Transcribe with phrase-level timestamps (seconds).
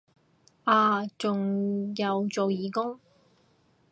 [0.63, 2.99] 啊仲有做義工